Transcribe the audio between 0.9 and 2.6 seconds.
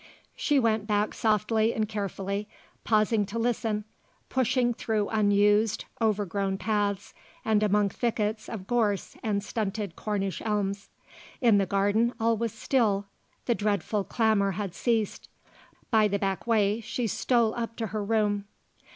softly and carefully,